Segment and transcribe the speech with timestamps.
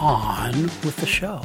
[0.00, 0.52] On
[0.84, 1.42] with the show.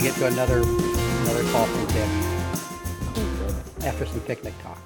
[0.00, 2.08] Gonna get to another another call from Dick
[3.84, 4.78] after some picnic talk.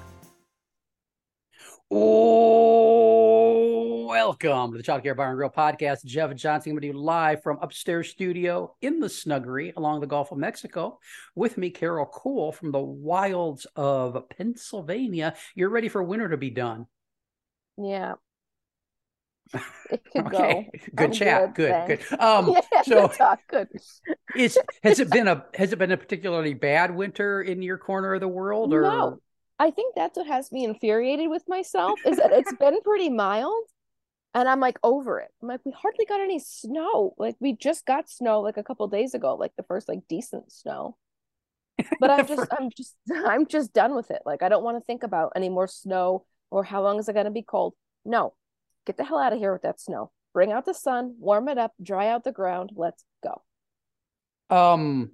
[1.89, 2.97] Oh,
[4.07, 6.03] welcome to the Child Care Bar and Grill podcast.
[6.03, 10.33] Jeff Johnson coming to you live from upstairs studio in the snuggery along the Gulf
[10.33, 10.99] of Mexico.
[11.33, 15.35] With me, Carol Cool from the wilds of Pennsylvania.
[15.55, 16.87] You're ready for winter to be done.
[17.77, 18.15] Yeah.
[19.89, 20.73] It could Okay, go.
[20.95, 21.55] good I'm chat.
[21.55, 21.85] Good, thanks.
[21.85, 22.05] good.
[22.19, 23.41] Um, yeah, so good talk.
[23.47, 23.69] Good.
[24.33, 28.13] is has it been a has it been a particularly bad winter in your corner
[28.13, 29.19] of the world or No,
[29.59, 33.65] I think that's what has me infuriated with myself is that it's been pretty mild,
[34.35, 35.31] and I'm like over it.
[35.41, 37.15] I'm like, we hardly got any snow.
[37.19, 40.51] Like we just got snow like a couple days ago, like the first like decent
[40.51, 40.97] snow.
[41.99, 44.21] But I'm just, I'm just, I'm just done with it.
[44.25, 47.13] Like I don't want to think about any more snow or how long is it
[47.13, 47.73] going to be cold.
[48.03, 48.33] No,
[48.85, 50.11] get the hell out of here with that snow.
[50.33, 52.71] Bring out the sun, warm it up, dry out the ground.
[52.75, 53.41] Let's go.
[54.49, 55.11] um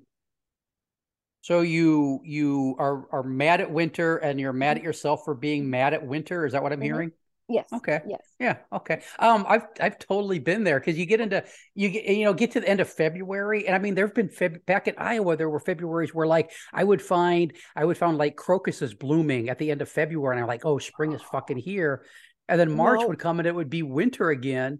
[1.41, 5.69] so you you are are mad at winter and you're mad at yourself for being
[5.69, 6.83] mad at winter is that what i'm Mhm.
[6.83, 7.11] hearing
[7.49, 7.67] Yes.
[7.73, 8.21] okay Yes.
[8.39, 11.43] yeah okay um i've i've totally been there because you get into
[11.73, 14.13] you get you know get to the end of february and i mean there have
[14.15, 17.97] been Feb- back in iowa there were februarys where like i would find i would
[17.97, 21.21] find like crocuses blooming at the end of february and i'm like oh spring is
[21.23, 22.05] fucking here
[22.51, 23.07] and then march No.
[23.07, 24.79] would come and it would be winter again.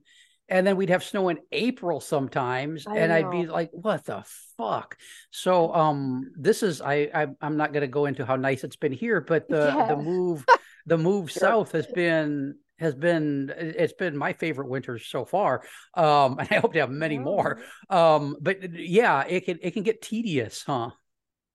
[0.49, 2.85] And then we'd have snow in april sometimes.
[2.85, 4.23] I and i'd be like what the
[4.57, 4.97] fuck?
[5.31, 8.75] So um this is i, I i'm not going to go into how nice it's
[8.75, 9.87] been here but the Yeah.
[9.87, 10.45] the move
[10.85, 15.63] the move south has been has been it's been my favorite winters so far.
[15.95, 17.61] Um and i hope to have many more.
[17.89, 20.91] Um but yeah it can it can get tedious huh?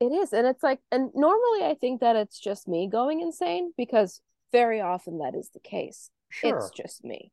[0.00, 0.32] It is.
[0.32, 4.20] And it's like, and normally I think that it's just me going insane because
[4.52, 6.10] very often that is the case.
[6.28, 7.32] sure It's just me.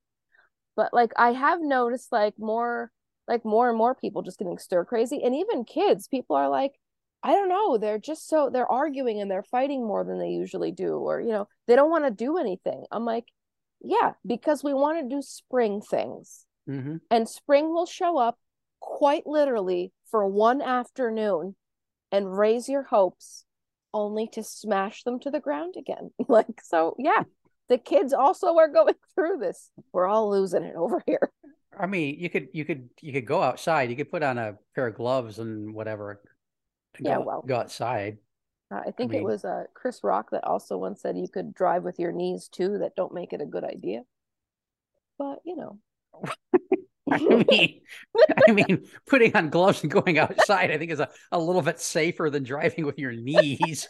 [0.76, 2.92] But like I have noticed like more
[3.28, 6.74] like more and more people just getting stir crazy and even kids people are like
[7.24, 10.72] I don't know they're just so they're arguing and they're fighting more than they usually
[10.72, 12.86] do or you know they don't want to do anything.
[12.92, 13.26] I'm like
[13.82, 18.38] yeah because we want to do spring things hmm and spring will show up
[18.80, 21.56] quite literally for one afternoon
[22.12, 23.46] and raise your hopes
[23.94, 26.12] only to smash them to the ground again.
[26.28, 27.24] Like, so yeah,
[27.70, 29.70] the kids also are going through this.
[29.92, 31.32] We're all losing it over here.
[31.80, 34.56] i mean you could you could you could go outside you could put on a
[34.76, 36.22] pair of gloves and whatever
[36.96, 37.42] to Yeah, go, well.
[37.48, 38.18] go outside
[38.72, 41.54] Uh, I think mean- it was uh, Chris Rock that also once said you could
[41.54, 44.02] drive with your knees too, that don't make it a good idea.
[45.18, 45.80] But, you know,
[47.30, 47.82] I mean,
[48.48, 51.80] I mean, putting on gloves and going outside, I think is a, a little bit
[51.80, 53.88] safer than driving with your knees.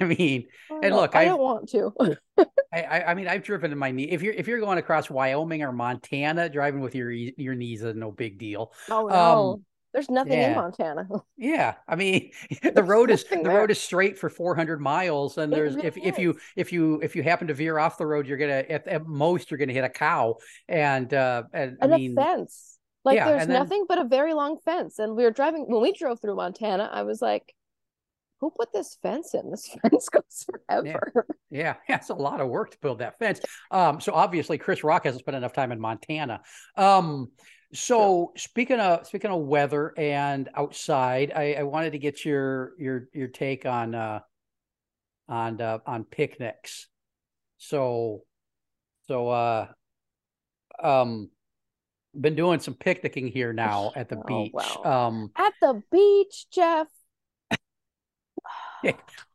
[0.00, 1.92] I mean, I And look, I I've- don't want to.
[2.72, 4.10] I, I, I mean, I've driven in my knee.
[4.10, 7.94] If you're if you're going across Wyoming or Montana, driving with your your knees is
[7.94, 8.72] no big deal.
[8.90, 9.60] Oh, Um, no.
[9.96, 10.54] There's nothing in.
[10.54, 11.08] Montana.
[11.38, 13.56] Yeah, I mean, the There's road is the there.
[13.56, 17.16] road is straight for 400 miles, and there's really if if you if you if
[17.16, 19.84] you happen to veer off the road, you're gonna at, at most you're gonna hit
[19.84, 20.36] a cow,
[20.68, 22.76] and uh, and I mean, a fence.
[23.06, 24.98] Like yeah, there's then- nothing but a very long fence.
[24.98, 27.54] And we were driving when we drove through Montana, I was like,
[28.40, 29.50] who put this fence in?
[29.50, 31.26] This fence goes forever.
[31.50, 33.40] Yeah, yeah, it's a lot of work to build that fence.
[33.70, 36.42] Um, so obviously Chris Rock hasn't spent enough time in Montana.
[36.76, 37.30] Um,
[37.72, 43.08] so speaking of speaking of weather and outside, I, I wanted to get your your
[43.12, 44.20] your take on uh
[45.28, 46.86] on uh, on picnics.
[47.58, 48.22] So
[49.08, 49.66] so uh
[50.82, 51.30] um
[52.18, 54.52] been doing some picnicking here now at the Oh, beach.
[54.54, 54.82] wow.
[54.84, 56.88] Um At the beach, Jeff.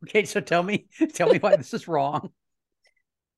[0.03, 2.29] okay, so tell me tell me why this is wrong.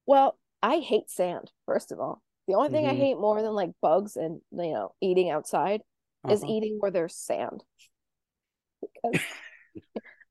[0.06, 2.22] Well, I hate sand, first of all.
[2.48, 2.96] The only thing I Mhm.
[2.96, 5.82] hate more than like bugs and you know eating outside
[6.30, 6.48] is Uh-huh.
[6.48, 7.64] eating where there's sand.
[8.82, 9.28] Because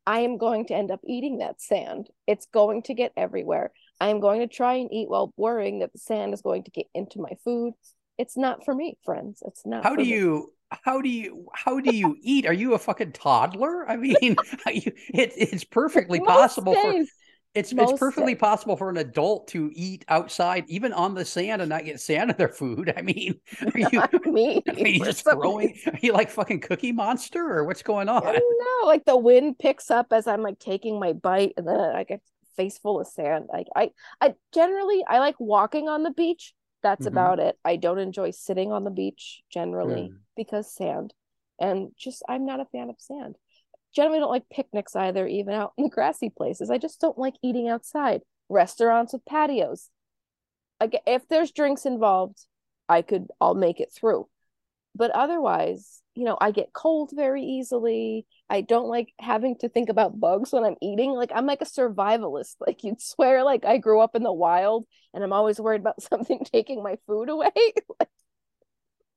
[0.06, 2.08] I am going to end up eating that sand.
[2.26, 3.72] It's going to get everywhere.
[4.00, 6.70] I am going to try and eat while worrying that the sand is going to
[6.70, 7.74] get into my food.
[8.18, 9.42] It's not for me, friends.
[9.46, 9.88] It's not.
[9.88, 10.16] How for do me.
[10.16, 12.46] you how do you how do you eat?
[12.46, 13.88] Are you a fucking toddler?
[13.88, 14.16] I mean,
[14.72, 17.10] you, it, it's perfectly Most possible for days.
[17.10, 17.12] it's
[17.54, 18.36] it's most perfectly days.
[18.36, 22.30] possible for an adult to eat outside, even on the sand, and not get sand
[22.30, 22.92] in their food.
[22.96, 23.40] I mean,
[23.74, 24.04] are you
[24.84, 25.74] are you just throwing?
[25.92, 28.32] Are you like fucking Cookie Monster, or what's going I on?
[28.32, 28.86] don't know.
[28.88, 32.20] Like the wind picks up as I'm like taking my bite, and then I get
[32.56, 33.46] face full of sand.
[33.52, 33.90] Like I,
[34.20, 36.54] I generally I like walking on the beach.
[36.82, 37.06] That's Mhm.
[37.06, 37.58] about it.
[37.64, 40.22] I don't enjoy sitting on the beach generally Mm.
[40.36, 41.14] because sand,
[41.60, 43.36] and just I'm not a fan of sand.
[43.94, 46.70] Generally, don't like picnics either, even out in the grassy places.
[46.70, 48.22] I just don't like eating outside.
[48.48, 49.90] Restaurants with patios.
[50.80, 52.46] Like if there's drinks involved,
[52.88, 54.28] I could I'll make it through.
[54.94, 58.26] But otherwise, you know, I get cold very easily.
[58.50, 61.12] I don't like having to think about bugs when I'm eating.
[61.12, 62.56] Like I'm like a survivalist.
[62.66, 66.02] Like you'd swear like I grew up in the wild and I'm always worried about
[66.10, 67.50] something taking my food away.
[68.00, 68.10] Like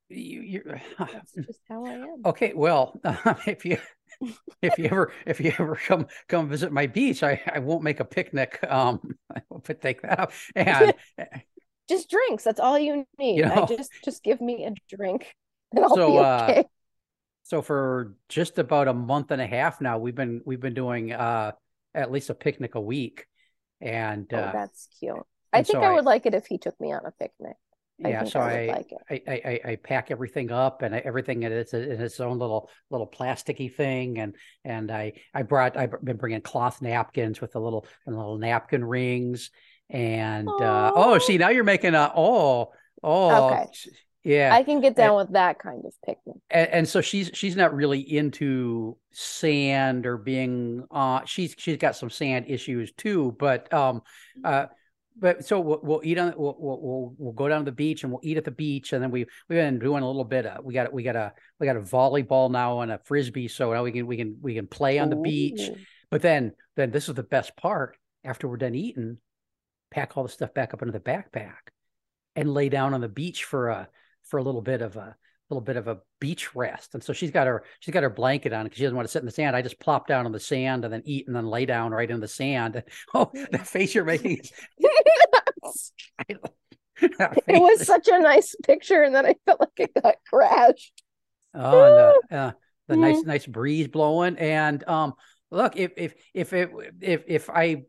[0.10, 0.82] You, you're,
[1.12, 2.26] that's just how I am.
[2.26, 2.54] okay.
[2.56, 3.00] Well,
[3.48, 3.78] if you
[4.62, 8.00] if you ever if you ever come come visit my beach, I I won't make
[8.00, 8.60] a picnic.
[8.68, 9.00] Um,
[9.36, 10.94] I will put take that out and.
[11.88, 12.44] Just drinks.
[12.44, 13.38] That's all you need.
[13.38, 15.36] You know- I just just give me a drink
[15.72, 16.64] and I'll So, be uh, okay.
[17.44, 21.14] So for just about a month and a half now, we've been we've been doing
[21.14, 21.52] uh
[21.94, 23.28] at least a picnic a week,
[23.82, 25.16] and oh, uh, that's cute.
[25.54, 27.56] I think I- would like it if he took me on a picnic.
[27.98, 28.24] Yeah.
[28.26, 28.92] So I I, like.
[29.10, 29.22] I,
[29.66, 33.08] I I pack everything up and I- everything in its in its own little little
[33.08, 37.88] plasticky thing, and and I I brought I've been bringing cloth napkins with the little
[38.06, 39.50] little napkin rings,
[39.90, 42.72] and uh, oh, see now you're making a oh
[43.04, 43.66] oh Okay.
[44.24, 44.50] yeah.
[44.54, 46.36] I can get down with that kind of picnic.
[46.50, 51.96] and, and so she's she's not really into sand or being uh she's she's got
[51.96, 54.02] some sand issues too but um
[54.44, 54.66] uh
[55.18, 58.12] but so we'll, we'll eat on we'll, we'll we'll go down to the beach and
[58.12, 60.64] we'll eat at the beach and then we we've been doing a little bit of
[60.64, 63.84] we got we got a we got a volleyball now and a frisbee so now
[63.84, 65.70] we can we can we can play on the beach.
[66.12, 67.98] But then then this is the best part.
[68.24, 69.18] After we're done eating
[69.92, 71.70] pack all the stuff back up into the backpack
[72.36, 73.88] and lay down on the beach for a
[74.24, 75.16] for a little bit of a
[75.50, 76.96] little bit of a beach rest.
[76.96, 79.12] And so she's got her she's got her blanket on because she doesn't want to
[79.12, 79.56] sit in the sand.
[79.56, 82.10] I just plop down on the sand and then eat and then lay down right
[82.10, 82.84] in the sand.
[83.14, 84.52] Oh the face you're making is
[87.48, 91.04] it was such a nice picture, and then I felt like it got crashed.
[91.54, 92.52] oh and the, uh,
[92.88, 93.26] the nice Mm.
[93.26, 95.14] nice breeze blowing and um
[95.52, 96.70] look if if if it
[97.02, 97.84] if if i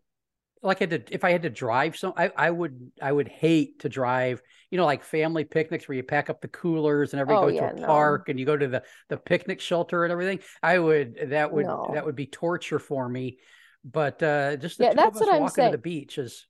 [0.62, 3.28] like I had to if I had to drive some I, I would I would
[3.28, 7.20] hate to drive you know like family picnics where you pack up the coolers and
[7.20, 7.86] everybody Oh, goes yeah, to a no.
[7.86, 11.66] park and you go to the the picnic shelter and everything I would that would
[11.66, 11.92] No.
[11.92, 13.38] that would be torture for me
[13.84, 16.18] but uh just the Yeah, two that's of us what I'm walking to the beach
[16.18, 16.46] is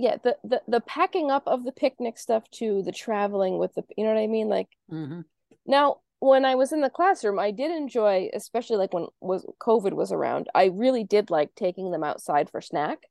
[0.00, 3.84] Yeah, the, the the packing up of the picnic stuff to the traveling with the,
[3.96, 4.48] you know what I mean?
[4.48, 5.24] Like mhm.
[5.66, 9.92] now, when I was in the classroom, I did enjoy, especially like when was COVID
[9.94, 10.48] was around.
[10.54, 13.08] I really did like taking them outside for snack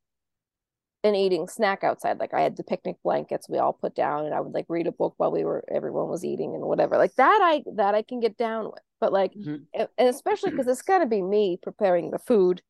[1.03, 2.19] and eating snack outside.
[2.19, 4.87] Like I had the picnic blankets we all put down, and I would like read
[4.87, 6.97] a book while we were everyone was eating and whatever.
[6.97, 8.81] Like that, I that I can get down with.
[8.99, 9.67] But like, Mhm.
[9.73, 12.61] and and especially because it's got to be me preparing the food,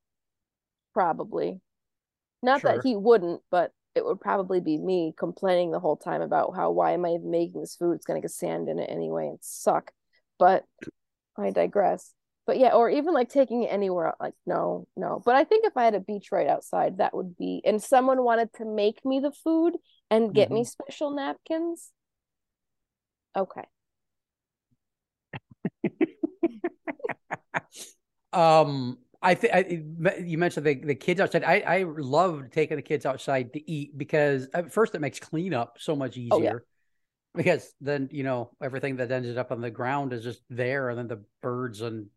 [0.93, 1.61] probably.
[2.43, 2.73] Not Sure.
[2.73, 6.71] that he wouldn't, but it would probably be me complaining the whole time about how
[6.71, 7.93] why am I making this food?
[7.93, 9.91] It's gonna get sand in it anyway and suck.
[10.37, 10.65] But
[11.37, 12.13] I digress.
[12.45, 15.21] But yeah, or even like taking it anywhere, like no, no.
[15.23, 18.23] But I think if I had a beach right outside, that would be, and someone
[18.23, 19.73] wanted to make me the food
[20.09, 21.91] and get me special napkins.
[23.35, 23.65] Okay.
[28.33, 29.69] um I think
[30.25, 31.43] you mentioned the, the kids outside.
[31.43, 35.77] I I love taking the kids outside to eat because at first it makes cleanup
[35.79, 36.29] so much easier.
[36.31, 36.53] Oh, yeah.
[37.35, 40.97] Because then you know everything that ended up on the ground is just there, and
[40.97, 42.07] then the birds and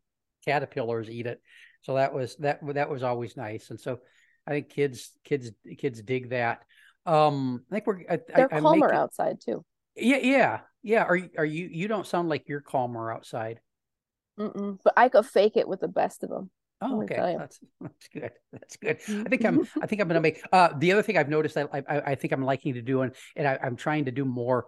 [0.45, 1.41] caterpillars eat it.
[1.81, 3.99] So that was that that was always nice, and so
[4.47, 6.63] I think kids kids kids dig that.
[7.05, 9.65] Um, I think we're I, They're I, calmer making- outside too.
[9.95, 11.03] Yeah, yeah, yeah.
[11.03, 13.59] Are you are you you don't sound like you're calmer outside.
[14.39, 14.79] Mm-mm.
[14.83, 16.49] But I could fake it with the best of them.
[16.83, 17.35] Oh, okay.
[17.37, 18.31] That's that's good.
[18.51, 18.97] That's good.
[19.25, 19.67] I think I'm.
[19.81, 20.41] I think I'm going to make.
[20.51, 23.01] Uh, the other thing I've noticed that I, I, I think I'm liking to do,
[23.01, 24.65] and and I, I'm trying to do more,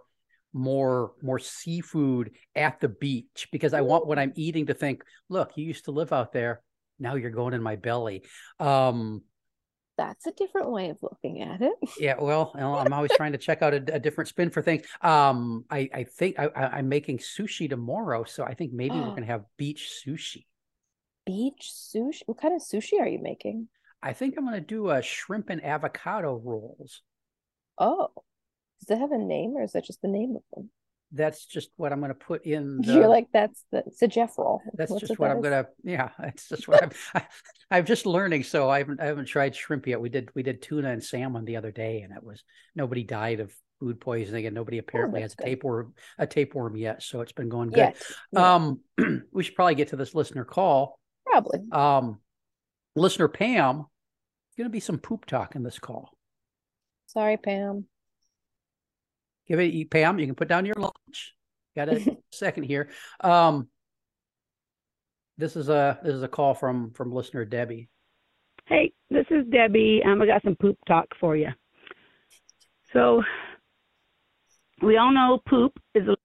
[0.52, 5.04] more, more seafood at the beach because I want what I'm eating to think.
[5.28, 6.62] Look, you used to live out there.
[6.98, 8.24] Now you're going in my belly.
[8.58, 9.22] Um,
[9.98, 11.74] That's a different way of looking at it.
[12.00, 14.86] Yeah, well, I'm always trying to check out a, a, different spin for things.
[15.02, 19.26] Um, I, I think I, am making sushi tomorrow, so I think maybe we're gonna
[19.26, 20.44] have beach sushi.
[21.26, 22.22] Beach sushi?
[22.26, 23.68] What kind of sushi are you making?
[24.02, 27.02] I think I'm gonna do a shrimp and avocado rolls.
[27.78, 28.08] Oh,
[28.80, 30.70] does it have a name, or is that just the name of them?
[31.12, 32.80] that's just what I'm going to put in.
[32.86, 34.60] The, You're like that's the it's a Jeff roll.
[34.74, 35.68] That's What's just what I'm going to.
[35.82, 36.90] Yeah, that's just what I'm.
[37.70, 40.00] I, am just learning, so I haven't I haven't tried shrimp yet.
[40.00, 43.40] We did we did tuna and salmon the other day, and it was nobody died
[43.40, 47.02] of food poisoning, and nobody oh, apparently oh, has a tapeworm a tapeworm yet.
[47.02, 47.94] So it's been going good.
[48.34, 48.80] Um,
[49.32, 50.98] we should probably get to this listener call.
[51.26, 51.60] Probably.
[51.72, 52.20] Um,
[52.94, 53.86] listener Pam,
[54.56, 56.10] going to be some poop talk in this call.
[57.06, 57.86] Sorry, Pam
[59.46, 60.18] give it Pam.
[60.18, 61.34] You can put down your lunch.
[61.74, 62.90] Got a second here.
[63.20, 63.68] Um,
[65.38, 67.88] this is a this is a call from from listener Debbie.
[68.66, 70.02] Hey, this is Debbie.
[70.04, 71.48] Um, I got some poop talk for you.
[72.92, 73.22] So
[74.82, 76.16] we all know poop is a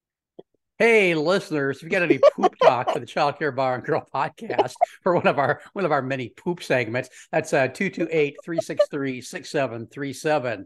[0.81, 4.01] Hey, listeners, if you got any poop talk for the Child Care Bar and Grill
[4.11, 4.73] podcast
[5.03, 10.65] for one of our one of our many poop segments, that's uh 228-363-6737.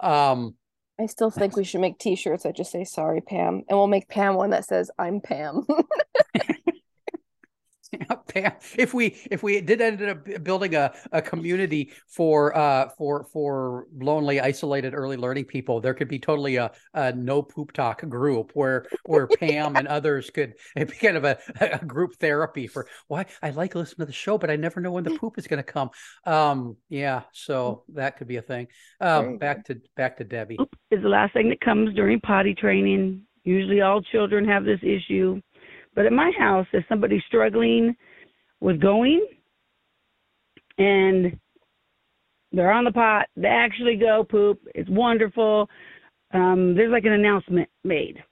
[0.00, 0.54] Um,
[1.00, 4.06] I still think we should make t-shirts that just say sorry Pam and we'll make
[4.06, 5.66] Pam one that says I'm Pam.
[8.76, 13.86] If we if we did end up building a, a community for uh for for
[13.96, 18.50] lonely isolated early learning people there could be totally a, a no poop talk group
[18.54, 23.24] where where pam and others could be kind of a, a group therapy for why
[23.42, 25.62] i like listening to the show but i never know when the poop is going
[25.62, 25.90] to come.
[26.26, 28.68] Um yeah so that could be a thing.
[29.00, 30.56] Um back to back to debbie.
[30.56, 34.80] Poop is the last thing that comes during potty training usually all children have this
[34.82, 35.40] issue
[35.94, 37.96] but at my house, if somebody's struggling
[38.60, 39.26] with going
[40.78, 41.38] and
[42.52, 44.60] they're on the pot, they actually go poop.
[44.74, 45.68] It's wonderful.
[46.32, 48.22] Um, there's like an announcement made.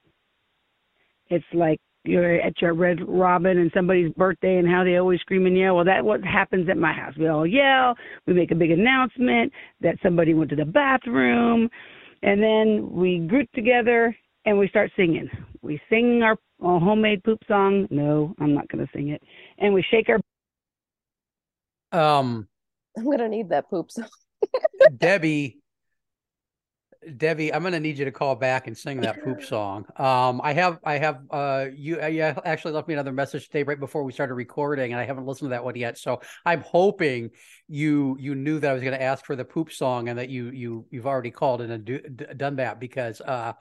[1.29, 5.45] It's like you're at your red robin and somebody's birthday and how they always scream
[5.45, 5.75] and yell.
[5.75, 7.13] Well, that what happens at my house.
[7.17, 7.95] We all yell.
[8.27, 11.69] We make a big announcement that somebody went to the bathroom,
[12.21, 14.15] and then we group together
[14.45, 15.29] and we start singing.
[15.61, 17.87] We sing our, our homemade poop song.
[17.89, 19.21] No, I'm not going to sing it.
[19.57, 20.19] And we shake our.
[21.91, 22.47] Um,
[22.97, 24.07] I'm going to need that poop song.
[24.97, 25.59] Debbie,
[27.17, 29.85] Debbie, I'm going to need you to call back and sing that poop song.
[29.97, 33.63] Um, I have, I have, uh, you, uh, you actually left me another message today
[33.63, 35.97] right before we started recording, and I haven't listened to that one yet.
[35.97, 37.31] So I'm hoping
[37.67, 40.29] you, you knew that I was going to ask for the poop song, and that
[40.29, 43.53] you, you, you've already called and do, done that because, uh,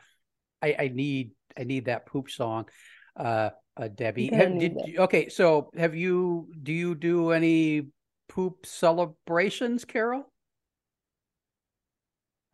[0.63, 2.69] I, I need I need that poop song.
[3.17, 5.29] Uh, uh Debbie, have, did okay?
[5.29, 6.49] So have you?
[6.63, 7.89] Do you do any
[8.29, 10.25] poop celebrations, Carol?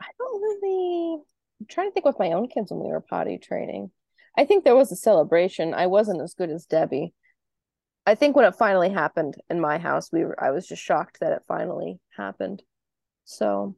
[0.01, 1.23] I don't really.
[1.61, 3.91] I'm trying to think with my own kids when we were potty training.
[4.37, 5.75] I think there was a celebration.
[5.75, 7.13] I wasn't as good as Debbie.
[8.07, 10.43] I think when it finally happened in my house, we were.
[10.43, 12.63] I was just shocked that it finally happened.
[13.25, 13.77] So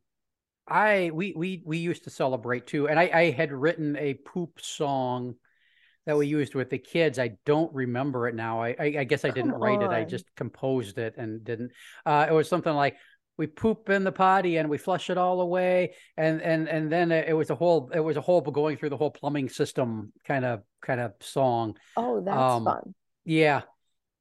[0.68, 4.60] I we we we used to celebrate too, and I, I had written a poop
[4.60, 5.34] song
[6.06, 7.18] that we used with the kids.
[7.18, 8.62] I don't remember it now.
[8.62, 9.92] I I, I guess I didn't Come write on.
[9.92, 9.96] it.
[9.96, 11.72] I just composed it and didn't.
[12.06, 12.96] Uh, it was something like
[13.36, 17.10] we poop in the potty and we flush it all away, and and and then
[17.10, 20.44] it was a whole it was a whole going through the whole plumbing system kind
[20.44, 21.76] of kind of song.
[21.96, 22.94] Oh, that's um, fun.
[23.24, 23.62] Yeah,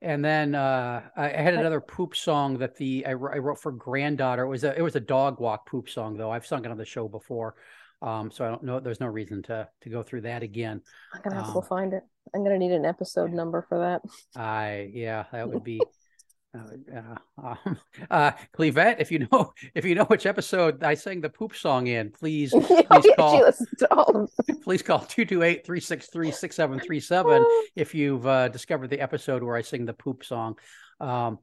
[0.01, 4.43] and then uh, I had another poop song that the I, I, wrote for granddaughter.
[4.43, 6.31] It was a it was a dog walk poop song though.
[6.31, 7.55] I've sung it on the show before,
[8.01, 8.79] um, so I don't know.
[8.79, 10.81] There's no reason to to go through that again.
[11.13, 12.03] I'm gonna have um, to go find it.
[12.33, 14.01] I'm gonna need an episode number for that.
[14.39, 15.81] I yeah, that would be
[16.55, 16.61] uh,
[17.41, 17.77] um,
[18.09, 21.87] uh, Clevette, if you know if you know which episode I sang the poop song
[21.87, 23.53] in, please please call
[24.63, 30.55] please call 228-363-6737 if you've uh, discovered the episode where I sing the poop song.
[30.99, 31.37] Um,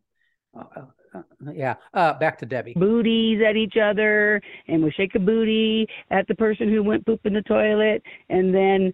[0.57, 1.23] uh, uh, uh,
[1.53, 2.75] yeah, back to Debbie.
[2.75, 7.21] Booties at each other, and we shake a booty at the person who went poop
[7.25, 8.93] in the toilet, and then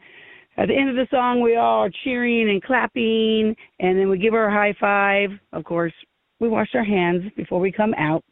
[0.59, 4.19] at the end of the song, we all are cheering and clapping, and then we
[4.19, 5.31] give her a high five.
[5.53, 5.95] Of course,
[6.41, 8.23] we wash our hands before we come out.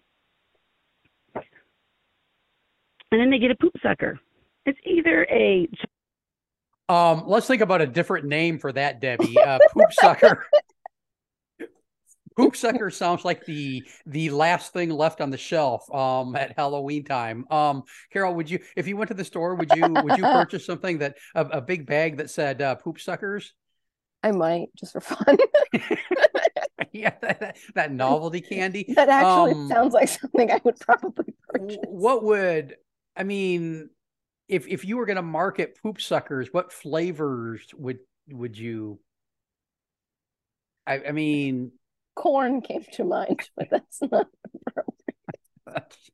[3.12, 4.20] And then they get a poop sucker.
[4.66, 5.68] It's either a.
[6.88, 9.38] Um, let's think about a different name for that, Debbie.
[9.38, 10.46] Uh, poop sucker.
[12.40, 17.04] Poop sucker sounds like the the last thing left on the shelf um at Halloween
[17.04, 17.44] time.
[17.50, 17.82] Um
[18.12, 20.98] Carol, would you if you went to the store, would you would you purchase something
[20.98, 23.52] that a, a big bag that said uh, poop suckers?
[24.22, 25.38] I might just for fun.
[26.92, 28.92] yeah, that, that novelty candy.
[28.94, 31.78] That actually Um, sounds like something I would probably purchase.
[31.86, 32.76] What would
[33.16, 33.90] I mean
[34.48, 36.48] if if you were going to market poop suckers?
[36.52, 39.00] What flavors would would you?
[40.86, 41.72] I, I mean,
[42.14, 44.26] Corn came to mind, but that's not.
[45.66, 46.10] that's,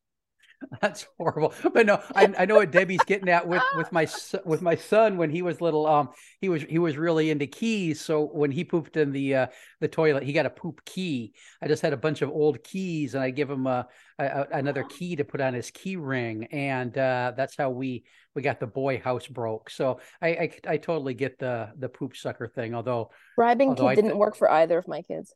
[0.81, 1.53] that's horrible.
[1.73, 4.07] But no, I, I know what Debbie's getting at with with my
[4.45, 5.87] with my son when he was little.
[5.87, 6.11] Um,
[6.41, 8.00] he was he was really into keys.
[8.00, 9.47] So when he pooped in the uh,
[9.81, 11.35] the toilet, he got a poop key.
[11.62, 13.87] I just had a bunch of old keys, and I give him a,
[14.19, 18.43] a, another key to put on his key ring, and uh, that's how we we
[18.43, 19.71] got the boy house broke.
[19.71, 22.75] So I I, I totally get the the poop sucker thing.
[22.75, 25.35] Although Bribing Although didn't work for either of my kids.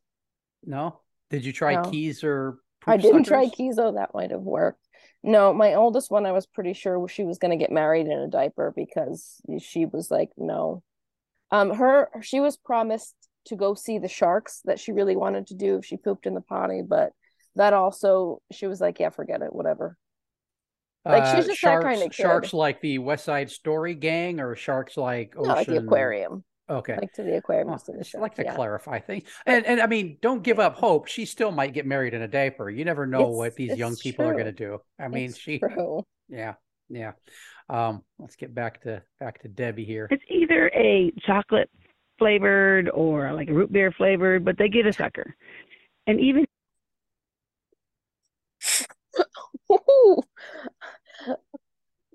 [0.64, 1.00] No,
[1.30, 1.82] did you try No.
[1.90, 2.58] keys or?
[2.86, 3.56] I poop didn't try suckers?
[3.56, 4.86] keys, though that might have worked.
[5.22, 8.18] No, my oldest one, I was pretty sure she was going to get married in
[8.18, 10.82] a diaper because she was like, no.
[11.50, 13.14] Um, her she was promised
[13.46, 16.34] to go see the sharks that she really wanted to do if she pooped in
[16.34, 17.12] the potty, but
[17.56, 19.98] that also she was like, yeah, forget it, whatever.
[21.04, 22.12] Like, she's Uh, just that sharks, kinda kid.
[22.14, 26.44] Sharks like the West Side Story gang, or sharks like No, like the Ocean- aquarium,
[26.70, 26.96] Okay.
[26.96, 28.54] like to the aquarium, Well, just to the just like to yeah.
[28.54, 31.08] clarify things, and and I mean, don't give up hope.
[31.08, 32.70] She still might get married in a diaper.
[32.70, 34.78] You never know It's- what these young it's people are going to do.
[34.98, 36.04] I mean, It's she, true.
[36.28, 36.54] yeah,
[36.88, 37.12] yeah.
[37.68, 40.06] Um, let's get back to back to Debbie here.
[40.10, 41.70] It's either a chocolate
[42.18, 45.34] flavored or like a root beer flavored, but they get a sucker.
[46.06, 46.46] And even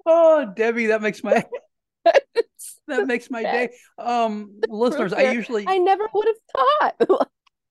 [0.07, 1.49] Oh, Debbie, that makes my it's
[2.87, 3.69] that makes my day.
[3.97, 7.27] Um, listeners, I usually I never would have thought.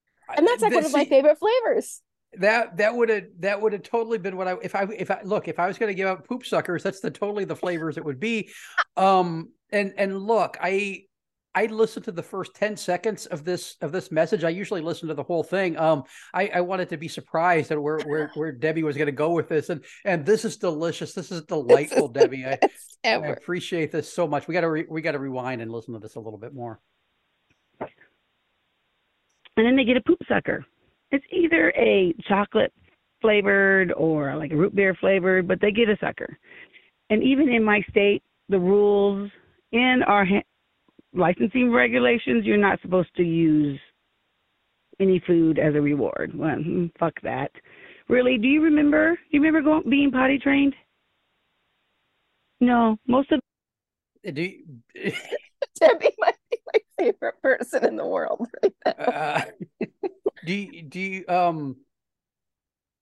[0.37, 2.01] and that's like one of my favorite flavors.
[2.39, 5.21] That that would have that would have totally been what I if I if I
[5.23, 7.97] look if I was going to give out poop suckers that's the totally the flavors
[7.97, 8.49] it would be,
[8.97, 11.03] um and and look I
[11.55, 14.43] I listened to the first ten seconds of this of this message.
[14.43, 15.77] I usually listen to the whole thing.
[15.77, 19.11] Um I I wanted to be surprised at where where where Debbie was going to
[19.13, 19.69] go with this.
[19.69, 21.13] And and this is delicious.
[21.13, 22.45] This is delightful Debbie.
[22.45, 23.33] I, Best I ever.
[23.33, 24.47] appreciate this so much.
[24.47, 26.53] We got to re, we got to rewind and listen to this a little bit
[26.53, 26.79] more.
[29.57, 30.65] And then they get a poop sucker.
[31.11, 32.73] It's either a chocolate
[33.21, 36.37] flavored or like a root beer flavored, but they get a sucker.
[37.09, 39.31] And even in my state, the rules
[39.71, 40.43] in our ha-
[41.15, 43.79] licensing regulations, you're not supposed to use
[44.99, 46.31] any food as a reward.
[46.35, 47.51] Well, mm, fuck that.
[48.07, 48.37] Really?
[48.37, 49.11] Do you remember?
[49.11, 50.75] Do you remember going being potty trained?
[52.61, 53.39] No, most of
[54.33, 54.63] do you,
[55.79, 58.91] Debbie might be my favorite person in the world right now.
[58.91, 59.41] uh,
[60.45, 61.77] do you, do you um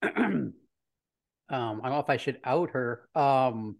[0.03, 0.53] um
[1.49, 3.07] I don't know if I should out her.
[3.15, 3.77] Um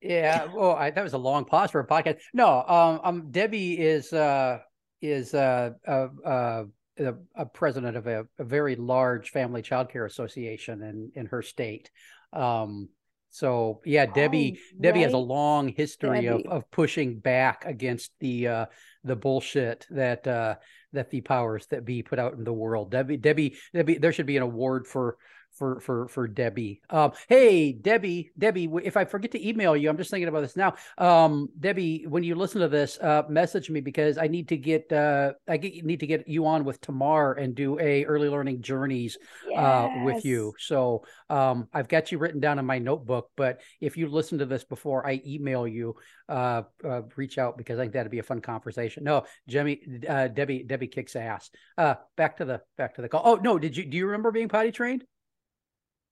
[0.00, 2.18] yeah, well, I, that was a long pause for a podcast.
[2.32, 4.58] No, um, um Debbie is uh
[5.00, 6.64] is uh uh uh
[6.98, 11.42] a, a president of a, a very large family child care association in in her
[11.42, 11.90] state.
[12.32, 12.88] Um
[13.30, 18.48] so yeah, Debbie Oh, Debbie has a long history of, of pushing back against the
[18.48, 18.66] uh,
[19.04, 20.56] the bullshit that uh,
[20.92, 22.90] that the powers that be put out in the world.
[22.90, 25.18] Debbie, Debbie, Debbie, there should be an award for
[25.58, 26.80] for for for Debbie.
[26.88, 30.56] Um, hey, Debbie, Debbie, if I forget to email you, I'm just thinking about this
[30.56, 30.74] now.
[30.96, 34.92] Um, Debbie, when you listen to this, uh, message me because I need to get
[34.92, 38.62] uh, I get, need to get you on with Tamar and do a early learning
[38.62, 39.18] journeys
[39.54, 40.54] uh, with you.
[40.58, 43.30] So um, I've got you written down in my notebook.
[43.36, 45.96] But if you listen to this before I email you,
[46.28, 49.04] uh, uh, reach out because I think that'd be a fun conversation.
[49.04, 51.50] No, Jemmy, uh, Debbie, Debbie kicks ass.
[51.76, 53.22] Uh, back to the back to the call.
[53.24, 55.04] Oh no, did you do you remember being potty trained?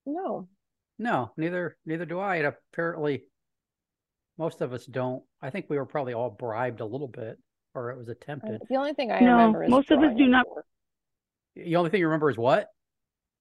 [0.06, 0.48] No.
[0.98, 2.36] No, neither neither do I.
[2.36, 3.24] And apparently,
[4.38, 5.22] most of us don't.
[5.42, 7.38] I think we were probably all bribed a little bit,
[7.74, 8.62] or it was attempted.
[8.68, 10.64] The only thing I No, remember is most of us do not- for-
[11.54, 12.68] The only thing you remember is what?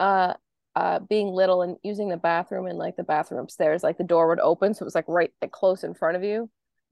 [0.02, 0.34] uh
[0.76, 4.28] uh being little and using the bathroom and like the bathroom upstairs like the door
[4.28, 6.50] would open so it was like right like, close in front of you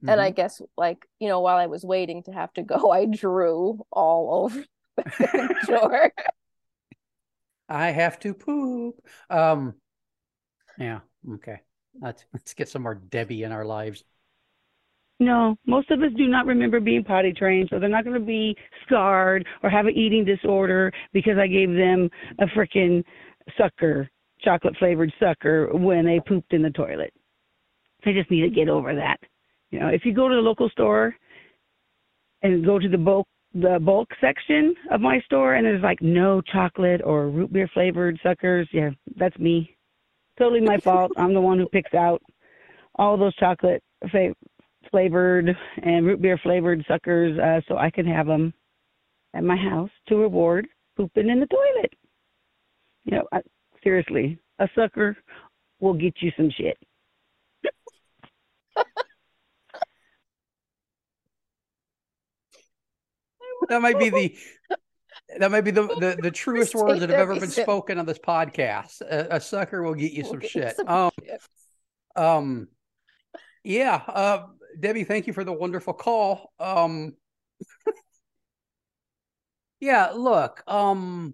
[0.07, 0.36] and I Mhm.
[0.38, 4.45] guess like you know while I was waiting to have to go I drew all
[4.45, 4.63] over
[4.97, 6.13] the door
[7.73, 9.03] I have to poop.
[9.31, 9.73] Um,
[10.77, 10.99] yeah,
[11.33, 11.62] okay.
[11.99, 14.03] Let's let's get some more Debbie in our lives.
[15.19, 18.25] No, most of us do not remember being potty trained, so they're not going to
[18.25, 18.55] be
[18.86, 22.09] scarred or have an eating disorder because I gave them
[22.39, 23.03] a freaking
[23.57, 24.09] sucker,
[24.41, 27.13] chocolate flavored sucker when they pooped in the toilet.
[28.05, 29.17] They just need to get over that.
[29.71, 31.15] You know, if you go to the local store
[32.41, 36.41] and go to the bulk the bulk section of my store and there's like no
[36.41, 39.75] chocolate or root beer flavored suckers, yeah, that's me.
[40.37, 41.11] Totally my fault.
[41.17, 42.21] I'm the one who picks out
[42.95, 44.35] all those chocolate fa-
[44.89, 48.53] flavored and root beer flavored suckers, uh, so I can have them
[49.33, 51.93] at my house to reward pooping in the toilet.
[53.05, 53.41] You know, I,
[53.83, 55.17] seriously, a sucker
[55.79, 56.77] will get you some shit.
[63.73, 64.38] That might be the
[65.39, 68.19] that might be the the, the truest words that have ever been spoken on this
[68.19, 69.01] podcast.
[69.01, 70.75] A, a sucker will get you some we'll shit.
[70.75, 71.41] Some um, shit.
[72.15, 72.67] um,
[73.63, 74.01] yeah.
[74.07, 74.45] Uh,
[74.79, 76.51] Debbie, thank you for the wonderful call.
[76.59, 77.13] Um,
[79.79, 80.12] yeah.
[80.12, 80.63] Look.
[80.67, 81.33] Um,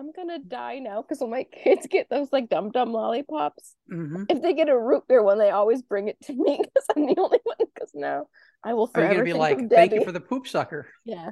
[0.00, 4.24] I'm gonna die now because when my kids get those like dum dum lollipops, mm-hmm.
[4.28, 7.06] if they get a root beer one, they always bring it to me because I'm
[7.06, 7.56] the only one.
[7.72, 8.26] Because now
[8.64, 9.08] I will forever.
[9.08, 10.88] Are you gonna be like, thank you for the poop sucker?
[11.04, 11.30] Yeah.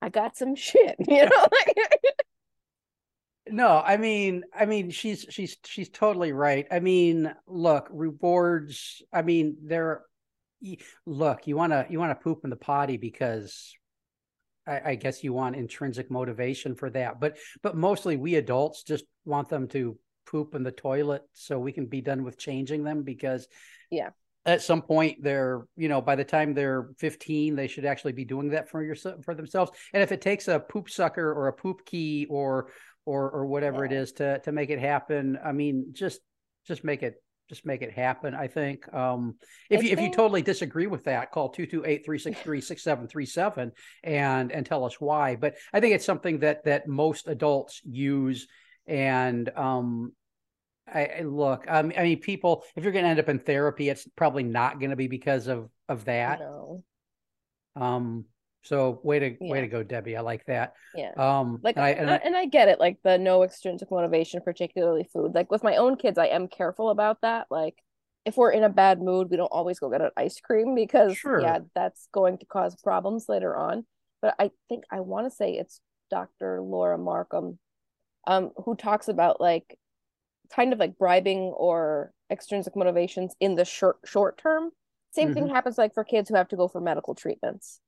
[0.00, 1.46] I got some shit, you know.
[3.48, 6.66] no, I mean, I mean, she's she's she's totally right.
[6.70, 9.02] I mean, look, rewards.
[9.12, 10.02] I mean, they're
[11.06, 11.46] look.
[11.46, 13.74] You want to you want to poop in the potty because
[14.66, 17.20] I, I guess you want intrinsic motivation for that.
[17.20, 21.72] But but mostly we adults just want them to poop in the toilet so we
[21.72, 23.48] can be done with changing them because
[23.90, 24.10] yeah
[24.48, 28.24] at some point they're you know by the time they're 15 they should actually be
[28.24, 29.70] doing that for yourself for themselves.
[29.92, 32.70] And if it takes a poop sucker or a poop key or
[33.04, 33.92] or or whatever yeah.
[33.92, 36.20] it is to to make it happen i mean just
[36.66, 38.90] just make it just make it happen i think.
[38.92, 39.36] Um
[39.70, 39.98] if I you think...
[39.98, 43.70] if you totally disagree with that call 228-363-6737
[44.02, 45.36] and and tell us why.
[45.36, 48.48] But i think it's something that that most adults use
[48.86, 50.12] and um
[50.92, 53.88] I, I look, um, I mean, people, if you're going to end up in therapy,
[53.88, 56.40] it's probably not going to be because of of that.
[56.40, 56.84] No.
[57.76, 58.24] Um.
[58.64, 59.50] So way to yeah.
[59.50, 60.16] way to go, Debbie.
[60.16, 60.74] I like that.
[60.94, 61.12] Yeah.
[61.16, 61.60] Um.
[61.62, 62.80] Like, and I, and I, and I get it.
[62.80, 65.34] Like the no extrinsic motivation, particularly food.
[65.34, 67.46] Like with my own kids, I am careful about that.
[67.50, 67.76] Like
[68.24, 71.16] if we're in a bad mood, we don't always go get an ice cream because
[71.16, 71.40] sure.
[71.40, 73.86] yeah, that's going to cause problems later on.
[74.20, 76.60] But I think I want to say it's Dr.
[76.60, 77.58] Laura Markham,
[78.26, 79.78] um, who talks about like
[80.54, 84.70] kind of like bribing or extrinsic motivations in the short short term.
[85.10, 85.34] Same mm-hmm.
[85.34, 87.80] thing happens like for kids who have to go for medical treatments.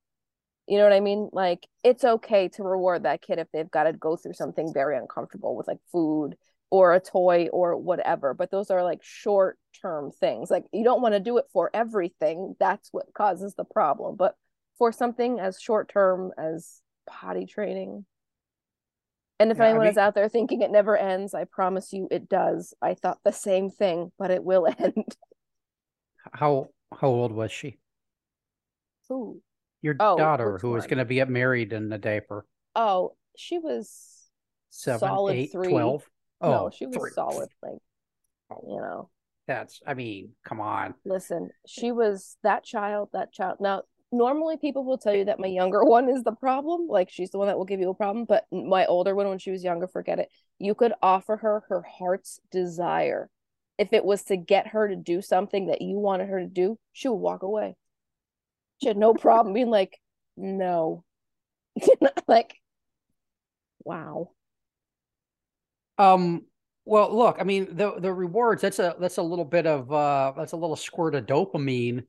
[0.67, 1.29] You know what I mean?
[1.31, 4.97] Like it's okay to reward that kid if they've got to go through something very
[4.97, 6.35] uncomfortable with like food
[6.69, 8.33] or a toy or whatever.
[8.33, 10.49] But those are like short term things.
[10.49, 12.55] Like you don't want to do it for everything.
[12.59, 14.15] That's what causes the problem.
[14.15, 14.35] But
[14.77, 18.05] for something as short term as potty training,
[19.41, 21.91] and if yeah, anyone I mean, is out there thinking it never ends, I promise
[21.91, 22.75] you it does.
[22.79, 25.15] I thought the same thing, but it will end.
[26.31, 27.79] How how old was she?
[29.09, 29.41] Who?
[29.81, 32.45] Your oh, daughter, who was going to get married in the diaper.
[32.75, 34.29] Oh, she was
[34.69, 35.69] seven, solid eight, three.
[35.69, 36.03] 12?
[36.41, 37.11] Oh, no, she was three.
[37.11, 37.49] solid.
[37.63, 37.79] Like,
[38.51, 39.09] oh, you know.
[39.47, 40.93] That's, I mean, come on.
[41.03, 43.57] Listen, she was that child, that child.
[43.59, 47.31] Now, normally people will tell you that my younger one is the problem like she's
[47.31, 49.63] the one that will give you a problem but my older one when she was
[49.63, 50.29] younger forget it.
[50.59, 53.29] You could offer her her heart's desire.
[53.77, 56.77] If it was to get her to do something that you wanted her to do
[56.93, 57.75] she would walk away.
[58.81, 59.97] She had no problem being like
[60.37, 61.03] no.
[62.27, 62.55] Like
[63.83, 64.31] wow.
[65.97, 66.45] Um
[66.85, 70.33] well look i mean the the rewards that's a that's a little bit of uh
[70.35, 72.03] that's a little squirt of dopamine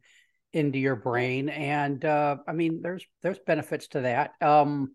[0.53, 4.33] into your brain and uh, i mean there's there's benefits to that.
[4.41, 4.93] Um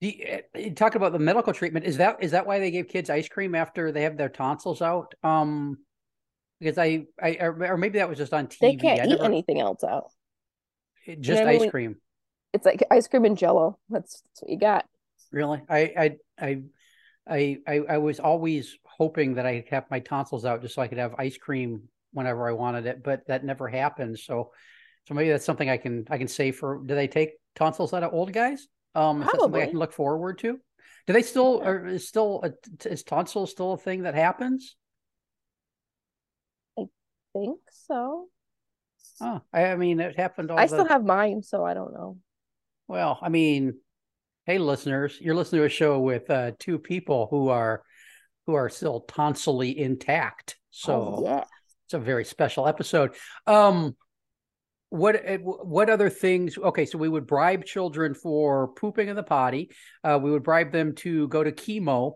[0.00, 1.84] you, you eh, talk about the medical treatment.
[1.84, 4.82] Is that is that why they gave kids ice cream after they have their tonsils
[4.82, 5.14] out?
[5.22, 5.78] Um
[6.58, 9.24] because i i or maybe that was just on tv they can't I eat never,
[9.24, 10.10] anything else out.
[11.06, 11.96] Just you know ice cream.
[12.52, 13.78] It's like ice cream and jello.
[13.88, 14.86] That's, that's what you got.
[15.32, 15.62] Really?
[15.68, 16.62] I i i
[17.28, 20.88] I, I, I was always hoping that I have my tonsils out just so I
[20.88, 21.82] could have ice cream
[22.12, 24.18] whenever I wanted it, but that never happened.
[24.18, 24.50] So
[25.06, 26.82] so maybe that's something I can I can say for.
[26.84, 28.68] Do they take tonsils out of old guys?
[28.94, 30.58] Um, that something I can look forward to?
[31.06, 34.76] Do they still or is still a, is tonsil still a thing that happens?
[36.78, 36.84] I
[37.32, 38.28] think so.
[39.20, 40.50] Oh, I, I mean, it happened.
[40.50, 40.68] I the...
[40.68, 42.16] still have mine, so I don't know.
[42.88, 43.74] Well, I mean,
[44.46, 47.82] hey, listeners, you're listening to a show with uh, two people who are
[48.46, 50.56] who are still tonsily intact.
[50.70, 51.44] So oh, yeah.
[51.86, 53.14] it's a very special episode.
[53.46, 53.96] Um,
[54.90, 59.22] what eh, what other things okay so we would bribe children for pooping in the
[59.22, 59.70] potty
[60.04, 62.14] uh, we would bribe them to go to chemo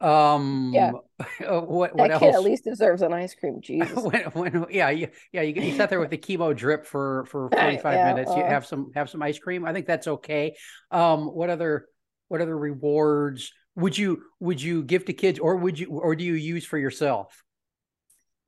[0.00, 0.92] um yeah.
[1.46, 3.96] uh, what what that kid at least deserves an ice cream Jesus.
[3.96, 7.50] when, when, yeah you, yeah you, you sat there with the chemo drip for for
[7.52, 10.56] 45 yeah, minutes uh, you have some have some ice cream i think that's okay.
[10.90, 11.86] Um what other
[12.28, 16.24] what other rewards would you would you give to kids or would you or do
[16.24, 17.42] you use for yourself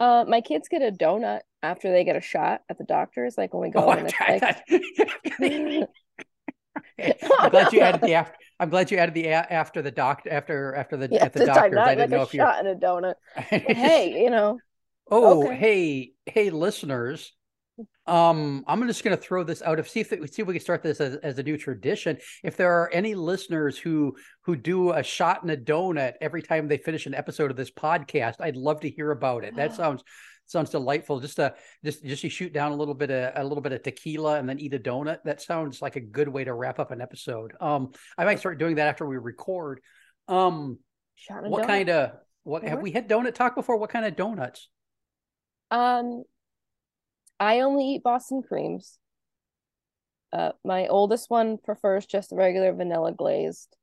[0.04, 3.54] Uh, my kids get a donut after they get a shot at the doctor's, like
[3.54, 3.90] when we go Oh.
[3.90, 4.62] I-
[6.98, 8.36] It's like, I'm glad you added the after.
[8.60, 11.46] I'm glad you added the a- after the doctor after after the yeah, at the
[11.46, 11.78] doctor's.
[11.78, 12.46] I didn't like know a if you're.
[12.46, 13.14] shot and a donut.
[13.36, 14.58] Hey, you know,
[15.10, 15.56] Oh, Okay.
[15.56, 17.32] hey, hey, listeners.
[18.06, 19.78] Um, I'm just going to throw this out.
[19.78, 22.18] of see if see if we can start this as, as a new tradition.
[22.42, 26.68] If there are any listeners who who do a shot and a donut every time
[26.68, 29.56] they finish an episode of this podcast, I'd love to hear about it.
[29.56, 30.04] That sounds
[30.46, 31.20] sounds delightful.
[31.20, 33.82] Just to just just to shoot down a little bit of a little bit of
[33.82, 35.18] tequila and then eat a donut.
[35.24, 37.54] That sounds like a good way to wrap up an episode.
[37.60, 39.80] Um, I might start doing that after we record.
[40.28, 40.78] Um,
[41.28, 41.66] what donut.
[41.66, 42.12] kind of
[42.44, 42.82] what have Mhm.
[42.82, 43.78] we had donut talk before?
[43.78, 44.68] What kind of donuts?
[45.70, 46.24] Um,
[47.40, 48.98] I only eat Boston creams.
[50.32, 53.76] Uh, my oldest one prefers just regular vanilla glazed.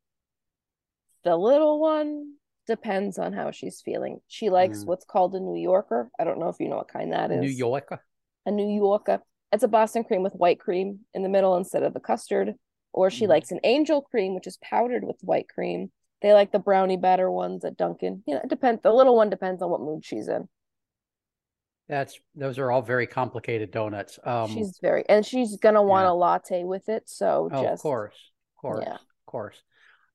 [1.24, 2.34] The little one
[2.68, 4.22] depends on how she's feeling.
[4.28, 4.88] She likes Mm.
[4.88, 6.10] what's called a New Yorker.
[6.20, 7.40] I don't know if you know what kind that is.
[7.42, 8.04] New Yorker.
[8.46, 9.22] A New Yorker.
[9.52, 12.56] It's a Boston cream with white cream in the middle instead of the custard.
[12.94, 13.30] Or she Mhm.
[13.30, 15.92] likes an angel cream, which is powdered with white cream.
[16.22, 18.24] They like the brownie batter ones at Dunkin'.
[18.28, 18.82] You know, it depends.
[18.82, 20.50] The little one depends on what mood she's in.
[21.92, 24.18] That's those are all very complicated donuts.
[24.24, 26.12] Um, she's very and she's gonna want yeah.
[26.12, 28.94] a latte with it so oh, just of course, of course, yeah.
[28.94, 29.62] of course.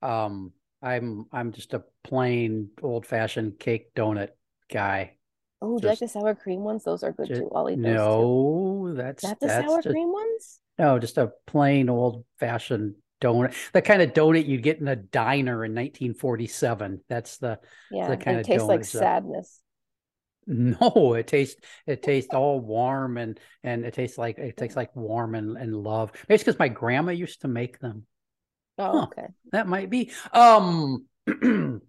[0.01, 4.31] Um, I'm I'm just a plain old fashioned cake donut
[4.73, 5.17] guy.
[5.61, 7.81] oh do you like the sour cream ones those are good Ju- too i'll eat
[7.83, 11.89] those too No, that's not the that's sour just, cream ones no, just a plain
[11.91, 13.55] old fashioned donut.
[13.73, 17.01] The kind of donut you'd get in a diner in 1947.
[17.09, 17.59] That's the
[17.91, 19.61] yeah The kind and of it tastes like donuts that- sadness
[20.47, 24.95] No, it tastes it tastes all warm and and it tastes like it tastes like
[24.95, 26.13] warm and, and love.
[26.29, 28.07] Maybe it's because my grandma used to make them.
[28.79, 29.05] oh Huh.
[29.05, 30.13] okay That might be.
[30.33, 31.83] Um anything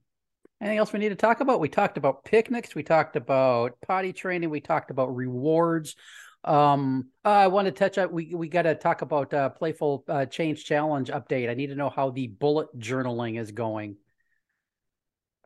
[0.61, 1.59] else we need to talk about?
[1.59, 5.95] We talked about picnics, we talked about potty training, we talked about rewards.
[6.43, 8.11] Um uh, I want to touch up.
[8.11, 11.49] we we got to talk about uh playful uh, change challenge update.
[11.49, 13.97] I need to know how the bullet journaling is going.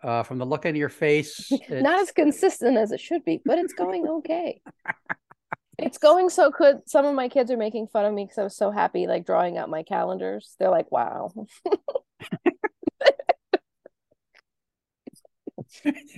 [0.03, 1.51] Uh from the look in your face.
[1.69, 4.61] not as consistent as it should be but it's going okay
[5.77, 8.43] it's going so good some of my kids are making fun of me because i
[8.43, 11.31] was so happy like drawing out my calendars they're like wow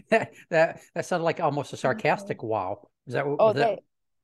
[0.10, 2.88] that that that sounded like almost a sarcastic wow.
[3.08, 3.80] Is that what oh that?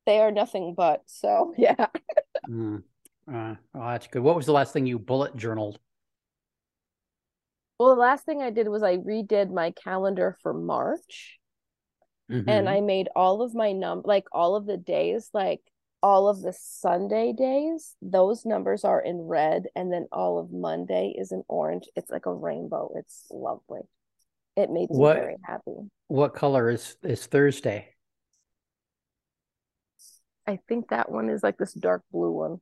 [0.05, 1.87] they they are nothing but so yeah
[2.49, 2.83] Mm,
[3.31, 4.21] uh, oh, that's good.
[4.23, 5.79] What was the last thing you bullet journaled?
[7.79, 11.37] Well the last thing i did was i redid my calendar for march
[12.29, 12.47] Mhm.
[12.47, 15.61] and I made all of my num like all of the days, like
[16.03, 21.15] all of the Sunday days, those numbers are in red, and then all of Monday
[21.17, 21.89] is in orange.
[21.95, 22.91] It's like a rainbow.
[22.93, 23.81] It's lovely.
[24.55, 25.89] It made me What- very happy.
[26.07, 27.95] what color is is Thursday?
[30.45, 32.61] I think that one is like this dark blue one.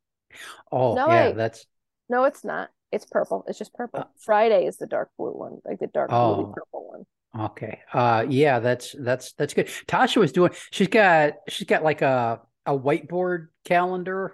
[0.71, 1.35] Oh, No, yeah, wait.
[1.35, 1.65] that's
[2.07, 2.69] No, it's not.
[2.91, 3.43] It's purple.
[3.47, 4.01] It's just purple.
[4.01, 6.35] Uh, Friday is the dark blue one, like the dark Oh.
[6.35, 7.45] bluey purple one.
[7.45, 7.79] okay.
[7.93, 9.67] Uh, yeah, that's that's that's good.
[9.87, 10.51] Tasha was doing.
[10.71, 14.33] She's got she's got like a a whiteboard calendar,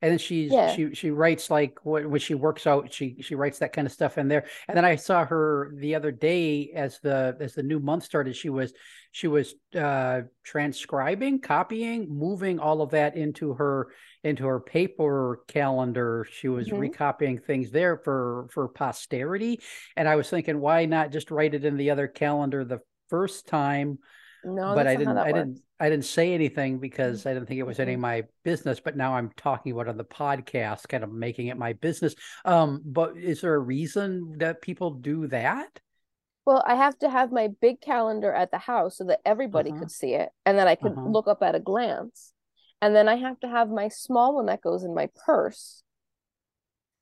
[0.00, 0.68] and then she's Yeah.
[0.68, 3.92] she she writes like when when she works out, she she writes that kind of
[3.92, 4.46] stuff in there.
[4.68, 8.36] And then I saw her the other day as the as the new month started.
[8.36, 8.72] She was
[9.10, 13.88] she was uh transcribing, copying, moving all of that into her
[14.22, 16.26] into her paper calendar.
[16.30, 16.78] She was Mhm.
[16.78, 19.60] recopying things there for for posterity.
[19.96, 23.46] And I was thinking, why not just write it in the other calendar the first
[23.48, 23.98] time?
[24.44, 25.32] No, but I didn't I works.
[25.32, 28.02] didn't I didn't say anything because I didn't think it was any of Mhm.
[28.02, 31.72] my business, but now I'm talking about on the podcast, kind of making it my
[31.74, 32.14] business.
[32.44, 35.80] Um, but is there a reason that people do that?
[36.44, 39.78] Well, I have to have my big calendar at the house so that everybody Uh-huh.
[39.80, 41.10] could see it and then I could Uh-huh.
[41.10, 42.32] look up at a glance.
[42.80, 45.82] And then I have to have my small one that goes in my purse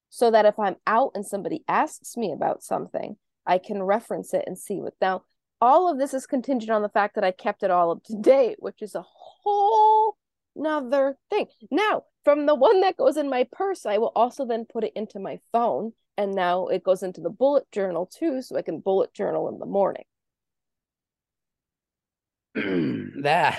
[0.08, 4.44] so that if I'm out and somebody asks me about something, I can reference it
[4.46, 4.94] and see what.
[5.00, 5.22] Now,
[5.60, 8.16] all of this is contingent on the fact that I kept it all up to
[8.16, 10.16] date, which is a whole
[10.54, 11.46] nother thing.
[11.70, 14.92] Now, from the one that goes in my purse, I will also then put it
[14.94, 15.92] into my phone.
[16.18, 19.58] And now it goes into the bullet journal too, so I can bullet journal in
[19.58, 20.04] the morning.
[23.22, 23.58] that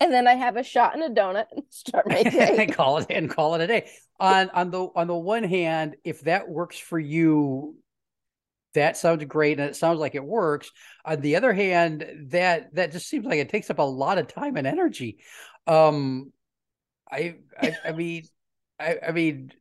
[0.01, 2.65] And then I have a shot and a donut and start my day.
[2.65, 3.87] call it and call it a day.
[4.19, 7.75] On on the on the one hand, if that works for you,
[8.73, 10.71] that sounds great and it sounds like it works.
[11.05, 14.27] On the other hand, that that just seems like it takes up a lot of
[14.27, 15.19] time and energy.
[15.67, 16.31] Um
[17.11, 18.29] I I, I mean
[18.79, 19.51] I I mean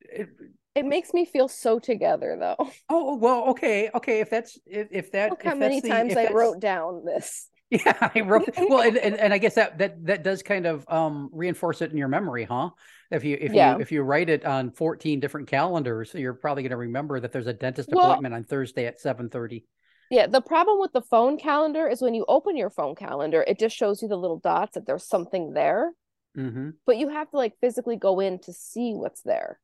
[0.00, 0.28] it,
[0.74, 2.70] It makes me feel so together though.
[2.90, 4.20] Oh well, okay, okay.
[4.20, 7.48] If that's if, if that Look if how many the- times I wrote down this.
[7.84, 10.86] Yeah, I wrote well, and, and, and I guess that that that does kind of
[10.88, 12.70] um reinforce it in your memory, huh?
[13.10, 13.74] If you if Yeah.
[13.76, 17.30] you if you write it on fourteen different calendars, you're probably going to remember that
[17.30, 19.66] there's a dentist Well- appointment on Thursday at seven thirty.
[20.10, 23.58] Yeah, the problem with the phone calendar is when you open your phone calendar, it
[23.58, 25.92] just shows you the little dots that there's something there,
[26.38, 26.70] Mm-hmm.
[26.86, 29.60] but you have to like physically go in to see what's there,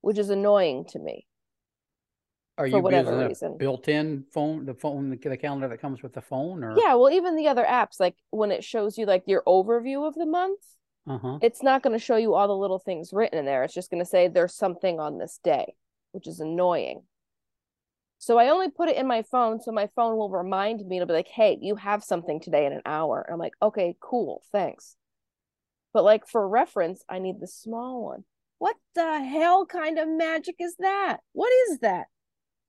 [0.00, 1.27] which is annoying to me.
[2.58, 3.56] Are For you whatever using a reason.
[3.56, 7.36] built-in phone, the phone, the, calendar that comes with the phone, or Yeah, well, even
[7.36, 10.60] the other apps, like when it shows you like your overview of the month,
[11.06, 11.38] Uh huh.
[11.40, 13.62] it's not going to show you all the little things written in there.
[13.62, 15.74] It's just going to say there's something on this day,
[16.10, 17.02] which is annoying.
[18.18, 20.96] So I only put it in my phone so my phone will remind me.
[20.96, 23.22] It'll be like, hey, you have something today in an hour.
[23.24, 24.96] And I'm like, okay, cool, thanks.
[25.92, 28.24] But like for reference, I need the small one.
[28.58, 31.18] What the hell kind of magic is that?
[31.32, 32.06] What is that?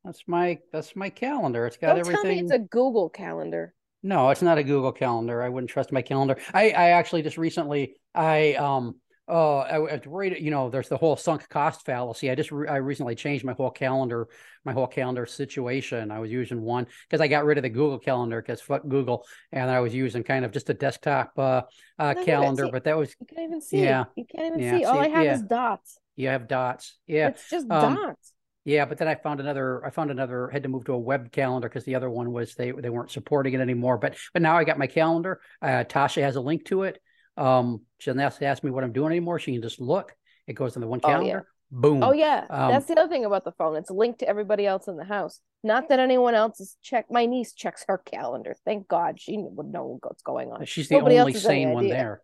[0.04, 1.66] That's my that's my calendar.
[1.68, 2.22] It's got Don't everything.
[2.24, 3.74] tell me it's a Google calendar.
[4.02, 5.42] No, it's not a Google Calendar.
[5.42, 6.38] I wouldn't trust my calendar.
[6.54, 8.96] I, I actually just recently, I um,
[9.28, 12.32] oh, I, right, you know, there's the whole sunk cost fallacy.
[12.32, 14.30] I just, re- I recently changed my whole calendar,
[14.64, 16.12] my whole calendar situation.
[16.12, 19.26] I was using one because I got rid of the Google Calendar because fuck Google,
[19.52, 21.64] and I was using kind of just a desktop uh,
[22.00, 22.26] uh Look at it.
[22.26, 22.70] calendar.
[22.72, 23.80] But that was You can't even see.
[23.84, 24.06] Yeah.
[24.16, 24.86] You can't even Yeah, see.
[24.86, 25.34] All see, I have yeah.
[25.34, 26.00] is dots.
[26.16, 26.98] you have dots.
[27.06, 28.32] Yeah, It's just Um, dots.
[28.69, 29.84] Yeah, but then I found another.
[29.84, 30.47] I found another.
[30.49, 33.10] Had to move to a web calendar because the other one was they they weren't
[33.10, 33.97] supporting it anymore.
[33.97, 35.41] But but now I got my calendar.
[35.60, 37.01] Uh, Tasha has a link to it.
[37.36, 39.39] Um, she doesn't have to ask me what I'm doing anymore.
[39.39, 40.15] She can just look.
[40.45, 41.15] It goes on the one Oh, yeah.
[41.15, 41.47] calendar.
[41.71, 42.03] Boom.
[42.03, 43.75] Oh yeah, um, that's the other thing about the phone.
[43.75, 45.39] It's linked to everybody else in the house.
[45.63, 47.08] Not that anyone else is check.
[47.10, 48.55] My niece checks her calendar.
[48.65, 50.65] Thank God she would know what's going on.
[50.65, 52.21] She's the Nobody only sane one there.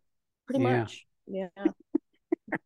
[0.48, 0.80] Pretty yeah.
[0.80, 1.06] much.
[1.26, 1.48] Yeah.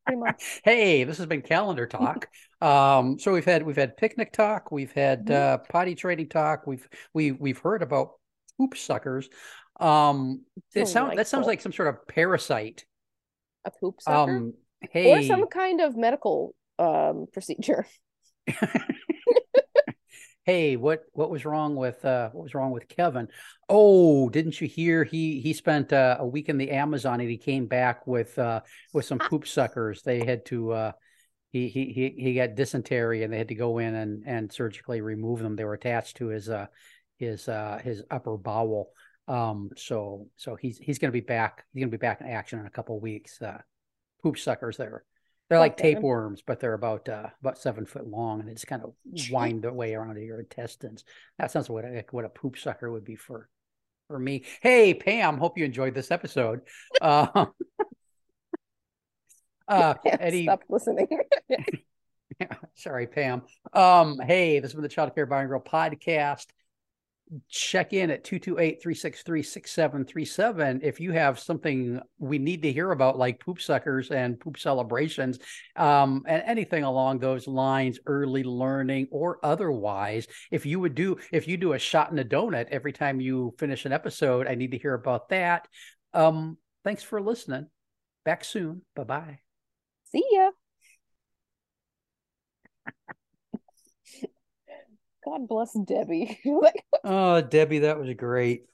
[0.06, 0.62] Pretty much.
[0.66, 2.28] Hey, this has been calendar talk.
[2.62, 4.72] um, so we've had we've had picnic talk.
[4.72, 5.36] We've had Mhm.
[5.36, 6.68] uh, potty training talk.
[6.68, 8.14] We've we we've heard about
[8.58, 9.30] poop suckers.
[9.80, 10.42] Um,
[10.76, 12.86] it sounds that sounds like some sort of parasite.
[13.66, 17.86] A poop sucker, Um, hey, or some kind of medical um procedure.
[20.44, 23.28] hey, what what was wrong with uh what was wrong with Kevin?
[23.68, 27.38] Oh, didn't you hear he he spent uh, a week in the Amazon and he
[27.38, 28.62] came back with uh
[28.94, 30.02] with some poop suckers.
[30.04, 30.92] They had to uh
[31.52, 35.02] he he he he got dysentery and they had to go in and and surgically
[35.02, 35.56] remove them.
[35.56, 36.68] They were attached to his uh
[37.18, 38.92] his uh his upper bowel.
[39.28, 41.66] Um so so he's he's going to be back.
[41.74, 43.42] He's going to be back in action in a couple of weeks.
[43.42, 43.60] Uh
[44.24, 45.04] poop suckers there.
[45.50, 45.96] They're like Okay.
[45.96, 48.94] tapeworms, but they're about uh, about seven foot long, and they just kind of
[49.32, 51.04] wind their way around your intestines.
[51.40, 53.50] That sounds what a, what a poop sucker would be for
[54.08, 54.44] for me.
[54.62, 56.62] Hey, Pam, hope you enjoyed this episode.
[57.02, 57.48] Uh,
[59.70, 61.08] uh, Eddie, Stop listening.
[62.76, 63.42] sorry, Pam.
[63.74, 66.48] Um, hey, this has been the Child Care and Grill podcast.
[67.48, 73.62] Check in at 228-363-6737 if you have something we need to hear about, like poop
[73.62, 75.38] suckers and poop celebrations,
[75.76, 80.26] um, and anything along those lines, early learning or otherwise.
[80.50, 83.54] If you would do, if you do a shot in a donut every time you
[83.60, 85.68] finish an episode, I need to hear about that.
[86.16, 87.68] Um, thanks for listening.
[88.26, 88.82] Back soon.
[88.96, 89.40] Bye bye.
[90.12, 90.52] See ya.
[95.26, 96.40] God bless Debbie.
[96.46, 98.66] like, Oh, Debbie, that was great.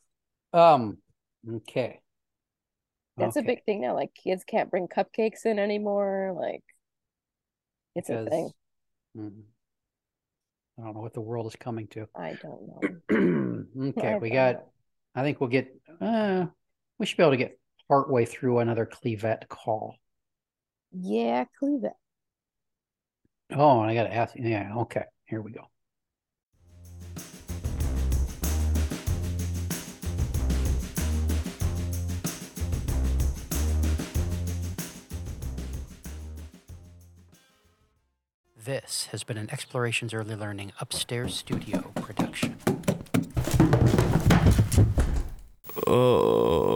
[0.54, 1.00] Um,
[1.50, 2.00] okay.
[3.18, 3.96] that's a big thing now.
[3.96, 6.34] Like kids can't bring cupcakes in anymore.
[6.40, 6.64] Like
[7.96, 8.52] it's a thing.
[9.14, 9.44] Because- Mhm.
[10.78, 12.06] I don't know what the world is coming to.
[12.14, 13.66] I don't know.
[13.98, 14.56] okay, I we got.
[14.56, 14.72] know.
[15.16, 15.74] I think we'll get.
[16.02, 16.48] Uh,
[17.00, 19.96] we should be able to get partway through another Clevette call.
[20.98, 21.92] Yeah, cleave it.
[23.54, 24.34] Oh, and I got to ask.
[24.38, 25.04] Yeah, okay.
[25.26, 25.68] Here we go.
[38.58, 42.56] This has been an Explorations Early Learning Upstairs Studio production.
[45.86, 46.75] Oh.